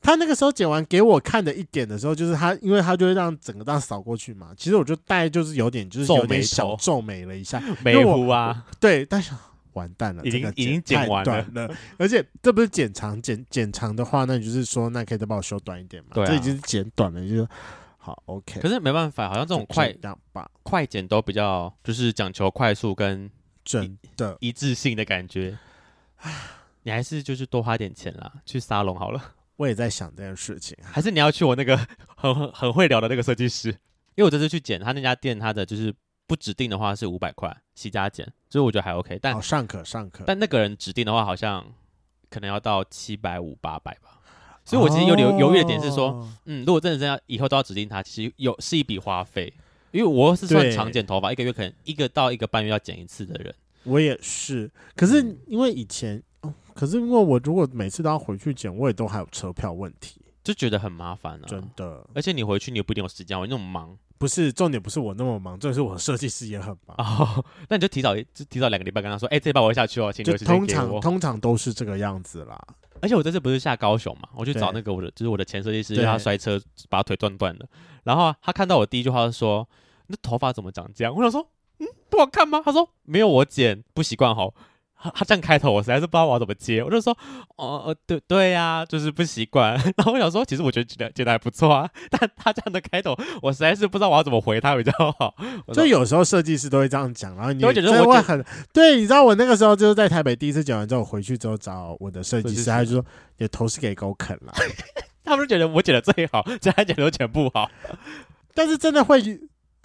[0.00, 4.52] 他那个时候剪完给我看的一点的时候，就是他，因为他就会让整个这样扫过去嘛。
[4.56, 9.32] 其实我就大概就是有点，就是有点小皱眉了一下， 眉胡啊，对，但是
[9.74, 16.10] 完蛋了，已经已经剪完了，而且这不是剪长，剪剪长的话，那你就是说，那可以再帮我修短一点嘛？
[16.14, 17.48] 对，这已经是剪短了，就是
[17.96, 18.60] 好 OK。
[18.60, 19.94] 可是没办法，好像这种快
[20.62, 23.30] 快剪都比较就是讲求快速跟
[23.64, 25.56] 准的一致性的感觉。
[26.82, 29.34] 你还是就是多花点钱啦，去沙龙好了。
[29.56, 31.76] 我也在想这件事情，还是你要去我那个
[32.16, 33.68] 很很很会聊的那个设计师？
[34.14, 35.92] 因为我这次去剪他那家店，他的就是
[36.26, 39.32] 不指定的话是五百块，洗加剪，所以我觉得还 OK 但。
[39.32, 41.64] 但、哦、尚可尚可，但那个人指定的话，好像
[42.30, 44.20] 可能要到七百五八百吧。
[44.64, 49.52] 所以我其实有点犹豫的点是说，哦、嗯，如果真的这样，以后都要指定他，其实有是一笔花费，
[49.92, 53.54] 因为我是算常剪头发，一个月可能一个到一个半月要剪一次的人。
[53.88, 56.22] 我也是，可是因为以前。
[56.74, 61.44] 可是因为我如果每次都要回去检，我也都还有车票问题，就觉得很麻烦啊。
[61.44, 63.98] 真的，而且你回去你也不一定有时间，我那么忙。
[64.16, 66.96] 不是重点，不是我那么忙，重点是我的设计师也很忙。
[66.98, 70.56] 哦， 那你就提早就提早两个礼拜跟他说，哎、欸，这一把我要下去哦，请留时间。
[70.56, 72.56] 通常通常都是这个样子啦。
[73.00, 77.66] 而且我这次不是下高雄嘛，我去找那个我的就是我的前设计师，他摔车把他腿断断了。
[78.04, 79.68] 然后他看到我第一句话就说
[80.06, 81.44] ：“你的头发怎么长这样？”我想说
[81.78, 84.52] ：“嗯，不好看吗？”他说：“没有我剪不习惯齁。”
[85.00, 86.82] 他他这样开头，我实在是不知道我要怎么接。
[86.82, 87.16] 我就说，
[87.54, 89.74] 哦呃，对对呀、啊，就是不习惯。
[89.96, 91.88] 然后我想说，其实我觉得剪的剪的还不错啊。
[92.10, 95.32] 但他这样的开头，我实在是不知道我要怎么回他比较好。
[95.72, 98.96] 就有时候设计师都会这样讲，然后你会觉得我很对。
[98.96, 103.04] 你知道我那个时候就是在台北第一次剪完之后回去之后找我的设计师，他就说
[103.36, 104.52] 你的头是给狗啃了。
[105.22, 107.70] 他们觉得我剪的最好，其他剪都剪不好。
[108.52, 109.22] 但是真的会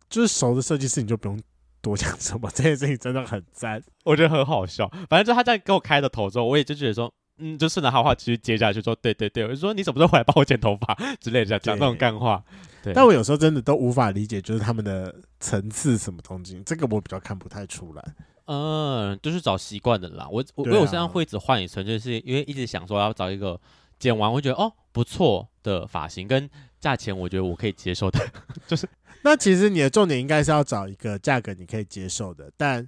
[0.10, 1.39] 就是熟的设计师，你就不用。
[1.84, 2.50] 多讲什么？
[2.56, 4.89] 这件事情真的很赞，我觉得很好笑。
[5.10, 12.41] 反正就他在给我开的头之后，我也就觉得说，嗯，就顺着他话继续接下去说，对对对，我就说你什么时候回来帮我剪头发之类的，讲这种干话。
[12.82, 18.04] 对，但我有时候真的都无法理解，就是他们的层次什么东西，这个我比较看不太出来。
[18.46, 20.28] 嗯，就是找习惯的啦。
[20.32, 23.60] 我我因为我身上会一直换一层，就是因为一直想说要找一个
[24.00, 28.19] 剪完我觉得哦不错的发型跟价钱，我觉得我可以接受的，
[28.67, 28.88] 就是。
[29.23, 32.88] 那其实你的重点应该是要找一个价格你可以接受的，但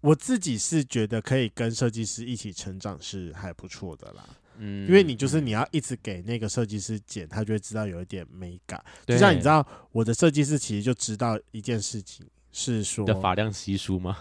[0.00, 4.28] 我自己是觉得可以跟设计师一起成长是还不错的啦。
[4.58, 8.82] 嗯，因为你就是你要一直给那个设计师剪，他就会知道有一点美感。
[9.06, 14.18] 就像你知道，我的设计师其实就知道一件事情是说的发量稀疏吗？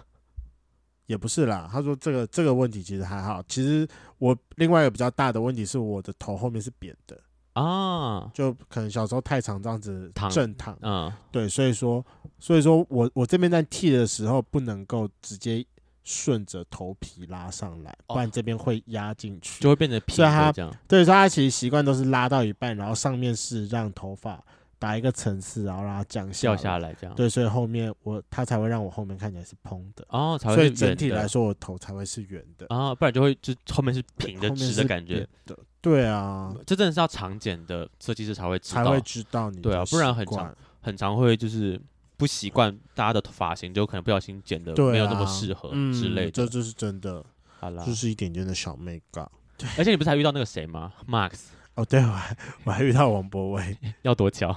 [1.08, 3.44] 也不是啦，他说这个这个问题其实还好。
[3.48, 3.88] 其实
[4.20, 7.20] 我另外一个比较大的问题是我的头后面是扁的。
[7.60, 12.06] 啊，就可能小时候太长这样子正躺，嗯，对，所以说，
[12.40, 15.66] 所以说我我这边在剃的时候不能够直接
[16.04, 20.16] 顺着头皮拉上来，不然这边会压进去，就会变成平。
[20.16, 20.52] 所以他，
[20.88, 24.42] 对，所以他其实习惯都是拉到一半，然后上面是让头发
[24.80, 27.16] 打一个层次，然后让它降下掉下来这样。
[27.16, 35.58] 对，所以后面我它才会让我后面看起来是蓬的哦，才会所以整体来说我头才会是圆的啊，不然就会就后面是平的直的感觉的。
[35.82, 41.80] 对啊，这真的是要常剪的设计师才会知道，才会知道你对啊，不然很常很常会就是
[42.18, 46.32] 不习惯大家的发型，就可能不小心剪的没有那么适合之类的。
[46.32, 47.24] 这就是真的，
[47.60, 49.30] 好啦，就是一点点的小美感。
[49.78, 51.34] 而且你不是还遇到那个谁吗？Max。
[51.76, 54.54] 哦，对，我还我还遇到王博威， 要多巧，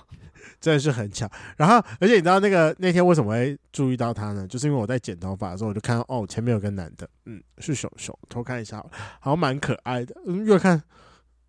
[0.60, 1.30] 真的是很巧。
[1.56, 4.44] 然后，而且你知道那个那天为什么会注意到他呢？
[4.48, 8.84] 就是因为我在剪头发的时候，我就看到哦，前面有个男的，嗯，是熊熊，偷看一下，
[9.20, 10.12] 好像蛮可爱的。
[10.26, 10.82] 嗯，越看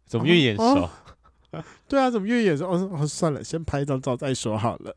[0.06, 0.64] 怎么越眼熟？
[0.64, 0.90] 哦
[1.52, 2.68] 哦、 对啊，怎么越眼熟？
[2.70, 4.96] 哦，哦，算了，先拍一张照再说好了。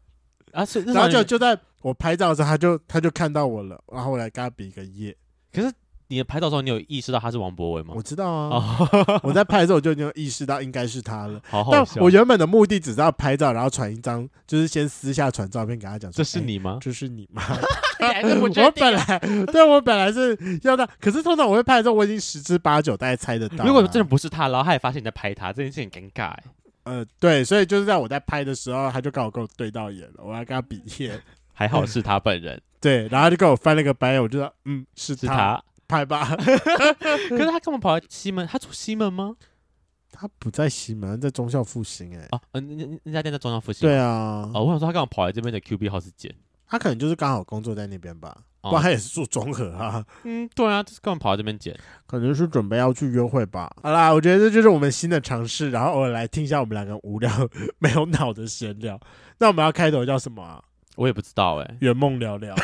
[0.52, 5.16] 啊，是，然后就就在我拍照的时候，他就他就看到我了，然后我来跟他比一个耶。
[5.52, 5.72] 可是。
[6.08, 7.94] 你拍照的时候，你有意识到他是王博文吗？
[7.96, 8.88] 我知道啊，
[9.22, 11.40] 我在拍的时候我就已经有意识到应该是他了。
[11.48, 16.10] 好好但我原本的目的只是要拍照，然后传一张，就是先私下传照片给他讲。
[16.12, 16.78] 这是你吗？
[16.80, 17.42] 这、欸就是你吗？
[17.98, 23.64] 我本来对我本来是要的，可是通常我会拍的时候，我已经十之八九大概猜得到。
[23.64, 26.34] 如果真的不是他，然后他也发现你在拍他，这件事很尴尬。
[26.84, 31.20] 呃，对，所以就是在我在拍的时候，他就刚好跟我对到眼了，我要跟他比耶。
[31.52, 32.60] 还好是他本人。
[32.80, 35.22] 对，然后他就跟我翻了个白眼，我就说嗯，是他。
[35.22, 38.46] 是他拍吧， 可是他干嘛跑来西门？
[38.46, 39.36] 他住西门吗？
[40.12, 42.26] 他不在西门，在中校复兴哎。
[42.30, 43.86] 哦，嗯，那那家店在中校复兴。
[43.86, 44.50] 对啊。
[44.54, 46.34] 哦，我想说他干嘛跑来这边的 QB House 剪？
[46.68, 50.04] 他可能就是刚好工作在那边吧，不然他也是住中和啊。
[50.24, 51.78] 嗯，对啊，干嘛跑来这边剪？
[52.06, 53.70] 可能是准备要去约会吧。
[53.82, 57.30] 好啦，我觉得这就是我们新的尝试，然后偶尔来听一下我们两个无聊
[57.78, 58.98] 没有脑的闲聊。
[59.38, 60.62] 那我们要开头叫什么啊？
[60.96, 61.76] 我也不知道哎。
[61.80, 62.54] 圆梦聊聊。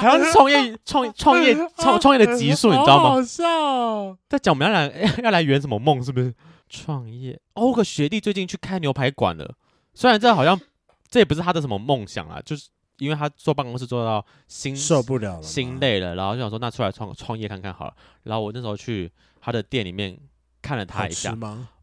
[0.00, 3.10] 像是创业创创业创创业的集数，你知道吗？
[3.10, 6.34] 好笑哦，在讲我们要来要来圆什么梦，是不是？
[6.68, 9.54] 创业哦，我个学弟最近去开牛排馆了。
[9.94, 10.60] 虽然这好像
[11.08, 17.94] 这也不是他的什么梦想啊，就是因为他坐办公室坐到心受不了了，心累了，然后就想说那出来创创业看看好了。
[18.24, 20.18] 然后我那时候去他的店里面。
[20.66, 21.30] 看了他一下，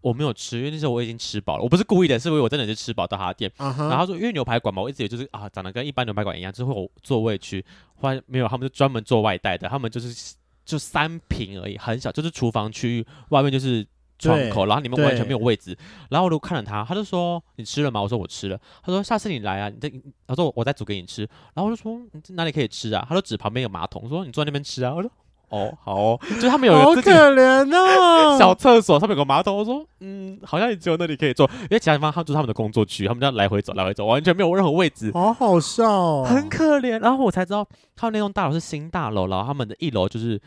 [0.01, 1.63] 我没有吃，因为那时候我已经吃饱了。
[1.63, 3.49] 我不是故意的，是因为我真的是吃饱到他的店。
[3.57, 3.87] Uh huh.
[3.87, 7.63] 然后他说，因为牛排馆嘛，我一直以为就是啊，长得跟一般牛排馆一样，就是会有座位区。
[7.95, 13.87] 后来没有，他们就专门做外带的，他们就是就三平而已，很小，就是厨房区域，外面就是
[14.19, 15.77] 窗口，然后里面完全没有位置。
[16.09, 19.89] 然后我就看了他，他就说：“你吃了吗？”我说：“我吃了。”他说：“下次你来啊，你再……”
[20.27, 21.21] 他说：“我再煮给你吃。”
[21.55, 25.09] 然后我就说：“你哪里可以吃啊？”他说：“指旁边有马桶。”说：“你坐在那边吃啊。”我说。
[25.53, 29.55] 哦，好哦， 就他们有个自己好可怜哦， 小厕所，上面有个马桶。
[29.55, 36.99] 我说，嗯，好像也只有那里可以坐，因为其他地方他们就是他们的工作区，他们这样来回走，来回走，完全没有任何位置，好好笑哦，很可怜。
[36.99, 40.41] 然后我才知道，他们那栋大楼是新大楼，然后他们的一楼就是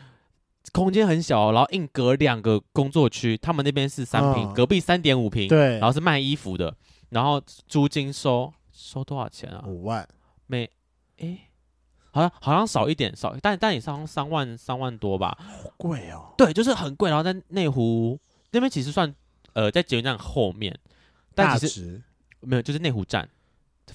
[0.73, 6.73] 空间很小，然后硬隔两个工作区，他们那边是三平，嗯、隔壁三点五平，对，然后是卖衣服的，
[7.11, 9.63] 然后租金收收多少钱啊？
[9.65, 10.05] 五万，
[10.47, 10.69] 每，
[11.19, 11.46] 诶。
[12.17, 16.33] 好像好像少一点少，但但也上三万三万多吧，好贵哦。
[16.35, 17.11] 对，就是很贵。
[17.11, 18.19] 然后在内湖
[18.51, 19.13] 那边其实算
[19.53, 20.75] 呃在捷运站后面，
[21.35, 22.01] 但其实
[22.39, 23.29] 没有，就是内湖站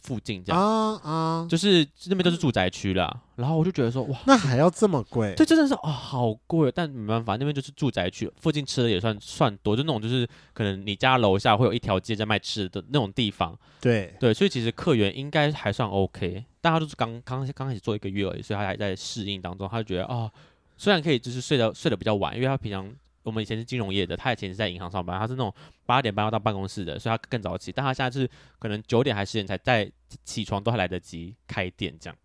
[0.03, 3.21] 附近这样啊啊，就是那边都是住宅区啦。
[3.35, 5.35] 然后我就觉得说哇，那还要这么贵？
[5.37, 13.59] 这真的是哦好贵，但没办法，那边就是住宅区，附近吃的也算算多，就那种就是可能你家楼下会有一条街在卖吃的那种地方。
[13.81, 16.45] 对对，所以其实客源应该还算 OK。
[16.63, 19.69] 但他都是刚刚刚开始做一个月而已，所以他还在适应当中。
[19.69, 20.33] 他就觉得啊、哦，
[20.79, 22.89] 虽然可以就是睡得睡得比较晚，因为他平常
[23.25, 25.53] 我们以前是金融业的，他以前是在银行上班，他是那种
[25.87, 27.73] 八点半要到办公室的，所以他更早起。
[27.73, 29.91] 但他现在是可能九点还十点才在
[30.25, 32.17] 起床，都还来得及开店这样。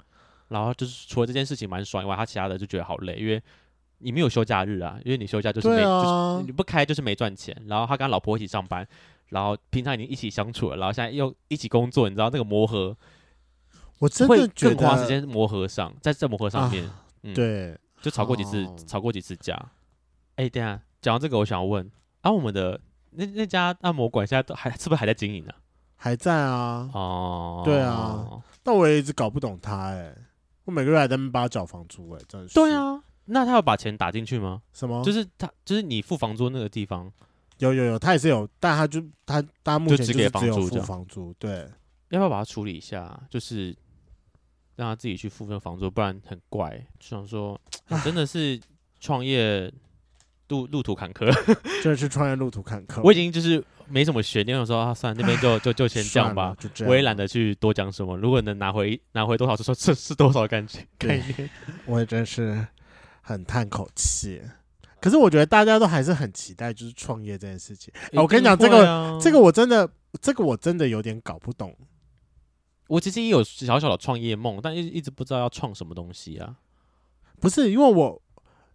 [0.50, 3.42] 然后就是除了这件事情蛮爽以外，他其他的就觉得好累，因为
[3.98, 7.60] 你没有休假日啊，因为你休假就是没，啊、就是你不开就是没赚钱。
[7.66, 8.88] 然后他跟他老婆一起上班，
[9.30, 12.96] 然后平常已经一起相处了，然后现在又一起工作，你知道那个磨合。
[14.00, 19.54] 我真的觉得更花时间磨合上，在这磨合上面，啊嗯、对，就吵过几次，哦、吵过几次架。
[20.36, 21.90] 哎、欸，等下讲到这个，我想要问，
[22.22, 22.80] 啊，我们的
[23.10, 25.54] 那那家按摩馆现在都还是不是还在经营呢？
[25.96, 26.88] 还在啊。
[26.94, 30.16] 哦，对啊，但我也一直搞不懂他、欸，哎，
[30.66, 32.54] 我每个月还在那边帮他缴房租、欸，哎，真的是。
[32.54, 34.62] 对啊，那他要把钱打进去吗？
[34.74, 35.04] 什么？
[35.04, 37.12] 就是他，就是你付房租那个地方，
[37.58, 41.68] 有有有，他也是有，但他就他他目前就只给房租，房租，对。
[42.10, 43.20] 要不要把它处理一下？
[43.30, 43.76] 就是。
[44.78, 46.72] 让他自己去付份房租，不然很怪。
[46.98, 47.60] 就想说，
[48.06, 48.58] 真的是
[49.02, 49.70] 创业
[50.48, 51.30] 路路途坎坷，
[51.84, 53.02] 真的是创业路途坎坷。
[53.04, 56.56] 我已经就是没什么悬念，我说啊，算了，那边就 就就先这样吧。
[56.58, 58.16] 就这样，我也懒得去多讲什么。
[58.16, 61.50] 如果能拿回拿回多少，就说这是多少感觉概念。
[61.86, 62.66] 我也真是
[63.22, 64.42] 很叹口气。
[65.00, 67.94] 可是我觉得大家都还是很期待，就是创业这件事情。
[67.96, 69.88] 啊、我跟你讲，这个这个我真的，
[70.20, 71.76] 这个我真的有点搞不懂。
[72.88, 76.56] 我其实也有小小的创业梦，但一一直不知道要创什么东西啊。
[77.40, 78.22] 不是因为我，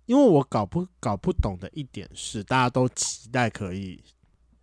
[0.06, 4.02] 因为我搞不搞不懂的一点是，大家都期待可以。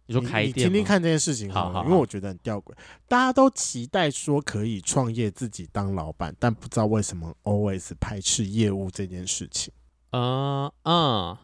[0.05, 2.73] 你说开店，你听听看这件事情好，好，好，好，因为我觉得很吊诡。
[3.07, 9.71] 大家都期待说可以创业，自己当老板，但不知道为什么 always 排斥业务这件事情。
[10.11, 11.37] 嗯嗯，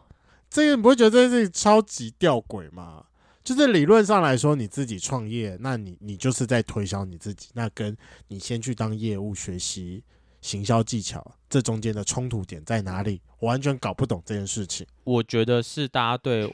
[0.49, 3.05] 这个你不会觉得这件事情超级吊诡吗？
[3.45, 7.95] 就是理论上来说，你自己创业，那你你就是在推销你自己，那跟
[8.27, 10.03] 你先去当业务学习
[10.41, 13.21] 行销技巧，这中间的冲突点在哪里？
[13.39, 14.86] 我完全搞不懂这件事情。
[15.03, 16.51] 我觉得是大家对。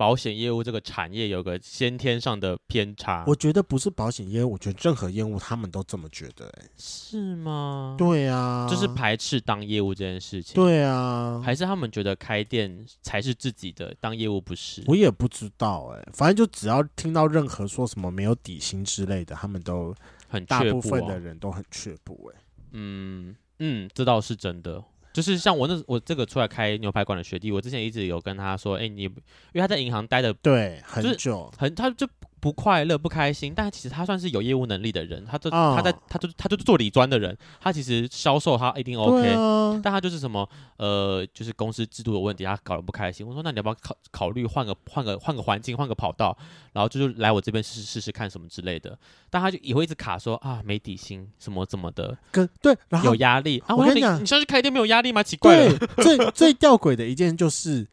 [0.00, 7.96] 保险业务这个产业有个先天上的偏差，我觉得不是保险业务，我觉得任何业务他们都这么觉得、欸，是吗？
[7.98, 14.82] 对啊，就是排斥当业务这件事情，对啊，还是他们觉得开店才是自己的，当业务不是？
[14.86, 19.94] 我也不知道、欸，哎，反正就只要听到任何说什么没有底薪之类的，他们都
[20.26, 24.82] 很大部分的人都很却步、欸，哎，嗯嗯，这倒是真的。
[25.12, 29.10] 就是像我那我这个出来开牛排馆的学弟，我之前一直有跟他说，哎、欸，你因
[29.54, 32.08] 为他在银行待的对很久，很他就。
[32.40, 35.24] 不快乐、不开心，但其实他算是有业务能力的人。
[35.26, 37.36] 他就、哦、他在他就他就是做理专的人。
[37.60, 40.48] 他其实销售他一定 OK，、啊、但他就是什么
[40.78, 43.26] 呃，就是公司制度有问题，他搞得不开心。
[43.26, 46.36] 我说那你要不要考考虑换个换个换个环境、换个跑道，
[46.72, 48.98] 然后就是来我这边试试试试看什么之类的。
[49.28, 53.76] 但他就也会一直卡说啊，没底薪什么怎么的，跟对，然后有压力啊。
[53.76, 55.22] 我跟你讲，你上去开店没有压力吗？
[55.22, 57.86] 奇怪了，最最吊诡的一件就是。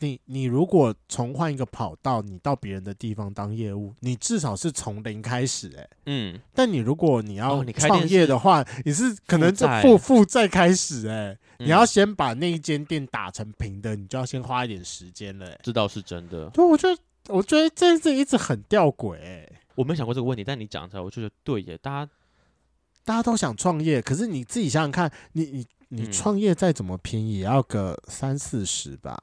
[0.00, 6.40] 你你如果重换一个跑道，你到别人的地方当业务，你至少是从零开始哎、欸，嗯。
[6.54, 15.60] 但你如果你要创业的话，哦、你，你是可能就负负债开始哎、欸，你要先把那一间店打成平的，你就要先花一点时间了、欸。
[15.62, 16.50] 这倒是真的。
[16.50, 19.48] 对，我觉得我觉得这件事一直很吊诡哎。
[19.74, 21.78] 我没想过这个问题，但你讲出来，我就觉得对耶。
[21.78, 22.12] 大家
[23.04, 29.16] 大家都想创业，可是你自己想想看，你你你创业再怎么便宜，也要个三四十吧。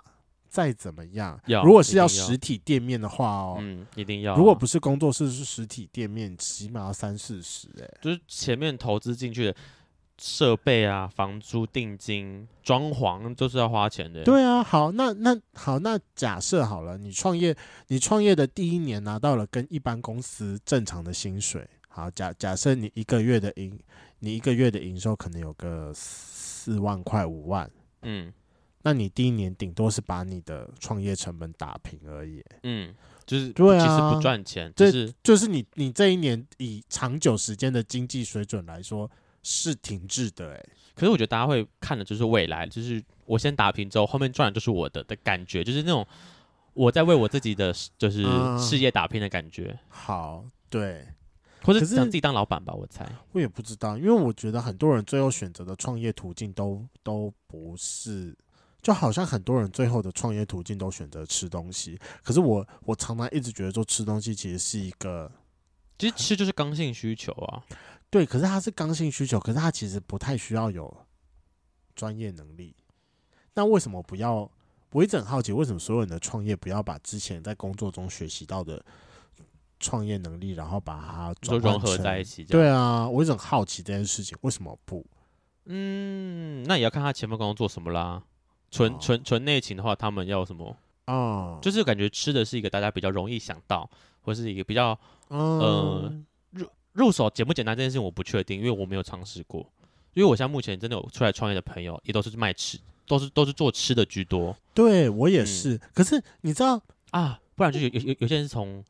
[0.53, 4.35] 再怎么样，如果是要实体店面的话哦，嗯，一定要。
[4.35, 7.89] 如果不是工作室，是实体店面，起码要三四十哎。
[8.03, 9.55] 就是前面投资进去的
[10.19, 14.23] 设备啊、房租、定金、装潢都是要花钱的。
[14.23, 17.55] 对啊，好，那那好，那假设好了，你创业，
[17.87, 21.67] 你创业的第一年拿到了跟一般公司正常的薪水。
[21.89, 23.75] 好，假假设你一个月的营，
[24.19, 27.67] 你一个月的营收可能有个四万块、五万，
[28.03, 28.31] 嗯。
[28.85, 32.93] 那你第一年顶多是把你的创业成本打平而已，嗯，
[33.25, 39.09] 就是对啊，其实不赚钱，这是就是你你这一年以长久时间的经济水准来说
[39.41, 40.65] 是停滞的，哎，
[40.95, 46.05] 可是我觉得大家会看的就是未来，就是我先打平之后，后面赚的就是我的的感觉，就是那种
[46.73, 48.23] 我在为我自己的就是
[48.59, 49.67] 事业打拼的感觉。
[49.71, 51.07] 嗯、好，对，
[51.61, 58.35] 或者想自己当老板吧，我猜，我也不知道，因为我觉得很多人最后选择的创业途径都都不是。
[58.83, 65.31] 就好像很多人最后的创业途径都选择吃东西，可是我我常常一直觉得说吃东西其实是一个，
[65.97, 67.63] 其实吃就是刚性需求啊。
[68.09, 70.95] 对，可是它是刚性需求，可是它其实不太需要有
[71.95, 72.75] 专业能力。
[73.55, 74.47] 那为什么不要？
[74.91, 78.83] 我一直很好奇，为什么所有人的创业不要把之前在工作中学习到的
[79.79, 82.43] 创业能力，然后把它就融合在一起？
[82.43, 85.03] 对啊，我一直很好奇这件事情，为什么不？
[85.65, 88.21] 嗯，那也要看他前面工作做什么啦。
[88.73, 90.75] 纯纯纯内勤的话，他们要什么？
[91.05, 93.87] 哦，就是感觉吃的是一个大家比较容易想到，
[94.21, 94.97] 或是一个比较、
[95.29, 96.13] 嗯、呃
[96.51, 99.63] 入入手简不简单这件事情我不确定，因为我没有尝试过。
[100.15, 104.55] 因为我现在目前真的有出来创业的朋友，也都是卖吃，都是都是做吃的居多。
[104.73, 106.81] 对我也是、嗯，可是你知道
[107.11, 108.83] 啊，不然就有有有有些人是从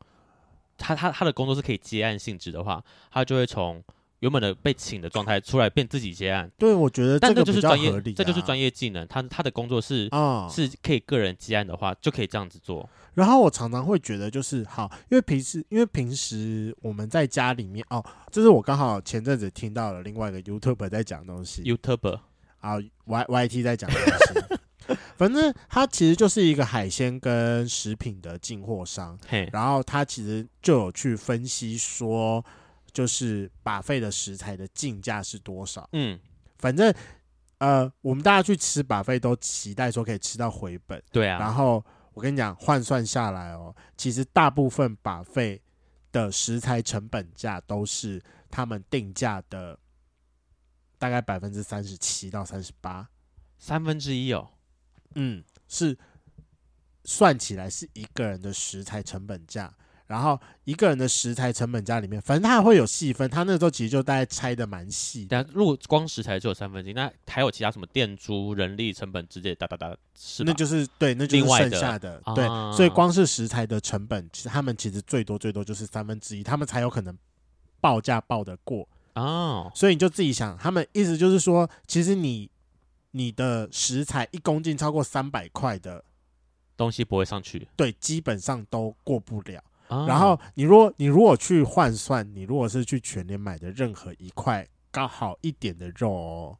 [0.78, 3.84] 他他他的工作是可以接案性质的话，他就会从。
[4.24, 9.06] 原本的被请的状态出来变自己接案，对，我觉得但这就是专业，这就是专业技能。
[9.06, 12.88] 他他的工作是啊、嗯，是可以个人接案的话，就可以这样子做。
[13.12, 22.18] 然后我常常会觉得，就是好，因为平时因为平时我们在家里面哦，这是我刚好前阵子听到了另外一个 YouTuber 在讲东西，YouTuber
[22.60, 32.42] 啊，Y Y T 在讲东西， 反正他其实就是一个海鲜跟食品的进货商，嘿，然后他其实就有去分析说。
[32.94, 35.86] 就是 buffet 的食材的进价是多少？
[35.92, 36.18] 嗯，
[36.56, 36.94] 反正
[37.58, 41.02] 呃，我们大家去吃 buffet 都期待说可以吃到回本。
[41.12, 41.38] 对啊。
[41.38, 45.60] 然后我跟你讲，换算下来哦，其实大部分 buffet
[46.12, 49.78] 的食材成本价都是他们定价的
[50.96, 53.08] 大概百分之三十七到三十八，
[53.58, 54.48] 三分之一哦。
[55.16, 55.44] 嗯。
[55.66, 55.98] 是
[57.04, 59.74] 算起来是一个人的食材成本价。
[60.06, 63.28] 然后一个人的食材成本价里面，反正它还会有细分。
[63.30, 65.26] 它那时候其实就大概拆的蛮细。
[65.28, 72.44] 但如果光食材就有三分之一，那还有其他什么店租、人力成本直接，哒哒哒，是那就是对，那就是剩下的，的对。
[72.44, 77.16] 啊、所以光是食材的成本，其实他们其实最多最多就是三分之一，他们才有可能
[77.80, 79.72] 报价报得过哦。
[79.74, 82.50] 所以你就自己想，他们意思就是说，其实你
[83.12, 86.04] 你的食材一公斤超过三百块的
[86.76, 89.64] 东西不会上去，对，基本上都过不了。
[89.88, 96.58] 然后你如果你如果去换算，你如果是去全年买的任何一块刚好一点的肉哦，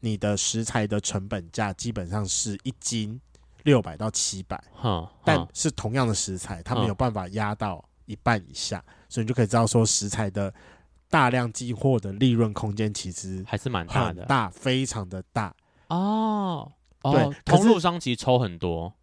[0.00, 3.20] 你的食材的成本价基本上是一斤
[3.64, 4.60] 六百到七百，
[5.22, 10.52] 但是同样的食材，它没有办法压到一半以下，所以你就可以知道说食材的
[11.10, 15.54] 大量进货的利润空间其实还是蛮大的，大非常的大
[15.88, 16.72] 哦。
[17.02, 18.94] 对，通路商其实抽很多，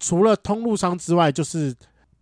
[0.00, 1.74] 除了通路商之外，就是。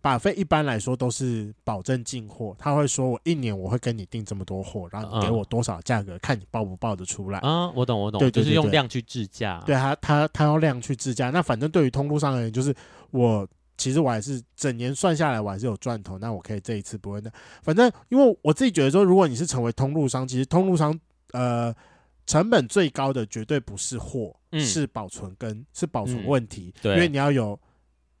[0.03, 7.39] Buffet 一般来说都是保证进货，他会说我一年我会跟你订这么多货，然后你给我多少价格，嗯、看你报不报得出来。
[7.41, 9.63] 嗯，我懂我懂，对，对，对，对，就是用量去制价。
[9.65, 12.75] 对他他他要量去制价，那反正对于通路上而言，就是
[13.11, 13.47] 我
[13.77, 17.31] 其实我还是整年算下来我还是有赚头，那我可以这一次不会那，
[17.61, 20.99] 反正因为我自己觉得说，如果你是成为通路商，其实通路商
[21.31, 21.73] 呃
[22.25, 27.57] 成本最高的绝对不是货，嗯、是保存跟是保存问题，嗯、对，因为你要有。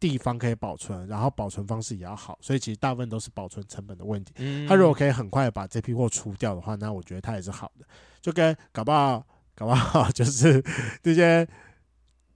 [0.05, 4.33] 地方可以保存，然后保存方式也要好，所以其实大部分都是保存成本的问题。
[4.35, 7.85] 嗯，他如果可以很快把这批货出掉的话，那我觉得他也是好的。
[8.21, 9.25] 就跟搞不好，
[9.55, 10.61] 搞不好 就是
[11.01, 11.47] 这些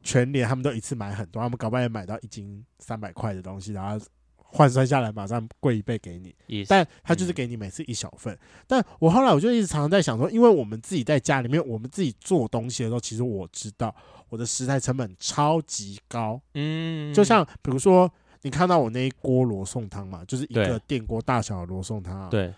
[0.02, 4.06] 全年他们都一次买很多，他们搞不好也买到一斤三百块的东西，然后。
[4.50, 8.34] 换算下来马上贵一倍给你，但他就是给你每次一小份。
[8.34, 13.94] 嗯、但我后来我就一直常常在想说，因为我们自己在家里面，我们自己做东西的时候，其实我知道
[14.30, 16.42] 我的食材成本超级高。
[16.54, 22.30] 嗯，就像比如说你看到我那一锅罗宋汤嘛，就是一个电锅大小的罗宋汤。
[22.30, 22.54] 对，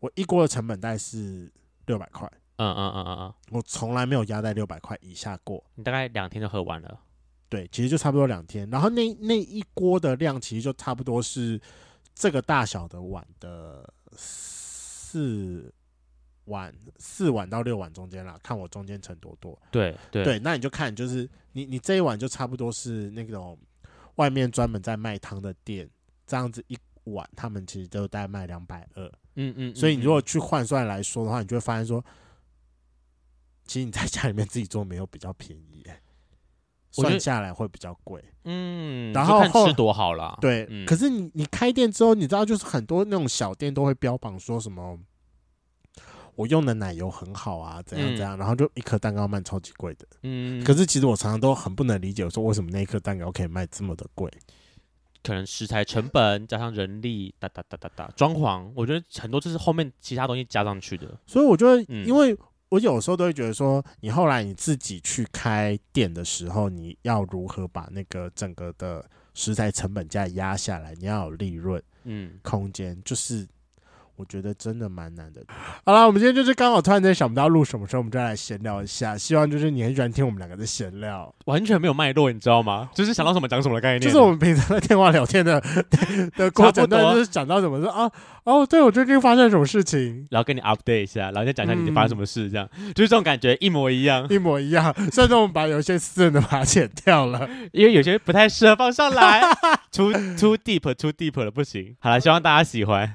[0.00, 1.50] 我一锅的成本大概是
[1.86, 2.30] 六百块。
[2.56, 5.62] 嗯嗯嗯嗯嗯，我从来没有压在六百块以下过。
[5.76, 7.00] 你大概两天就喝完了。
[7.48, 11.60] 对，其实就差不多两天，然后那那一锅的量其实就差不多是
[12.14, 15.72] 这个大小的碗的四
[16.44, 19.58] 碗，四碗到六碗中间啦，看我中间盛多多。
[19.70, 23.58] 对对对，那你就看，就是你你这一碗就差不多是那种
[24.16, 25.88] 外面专门在卖汤的店
[26.26, 29.10] 这样子一碗，他们其实都大概卖两百二。
[29.36, 32.04] 嗯嗯，所以你如果去换算来说的话，你就会发现说，
[33.64, 36.02] 其实你在家里面自己做没有比较便宜欸。
[36.90, 44.98] 算下来会比较贵，嗯，然后吃多好啦，对，嗯、可是你你开店之后，你知道就是很多那种小店都会标榜说什么，
[46.34, 54.30] 我用的奶油很好啊，怎样怎样，嗯、然后就一颗蛋糕卖超级贵的，嗯，可是其实我常常都很不能理解，我说为什么那一颗蛋糕可以卖这么的贵？
[55.22, 62.36] 可能食材成本加上人力哒哒哒哒哒，装潢，我觉得很多就是后面其他东西加上去的，所以我觉得因为。
[62.68, 69.04] 嗯我有时候都会觉得说，你后来你自己去开店的时候，你要如何把那个整个的
[69.34, 70.94] 食材成本价压下来？
[70.96, 73.46] 你要有利润，嗯，空间就是。
[74.18, 75.40] 我觉得真的蛮难的。
[75.86, 79.16] 好了，我们今天就是刚好突然间想不到录什么时候，我们就来闲聊一下。
[79.16, 82.90] 希望就是你很喜欢听我们两个的闲聊，完全没有脉络，你知道吗？
[82.92, 84.00] 就是想到什么讲什么的概念。
[84.00, 85.62] 就是我们平常在电话聊天的
[86.36, 88.10] 的过程中，就是讲到什么说啊
[88.44, 94.92] 哦，对我最近发生什么事情，然后跟你 update 一下，然后再讲一下你发生什么事，这样、嗯、就是这种感觉一模一样，一模一样。
[95.12, 99.42] 虽然说我们把有些私人的把它剪掉了， 因为有些不太适合放上来，
[99.92, 101.94] too too deep too deep 了不行。
[102.00, 103.14] 好了，希望大家喜欢。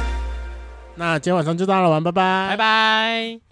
[0.95, 3.50] 那今天晚上就到了，玩，拜拜，拜拜。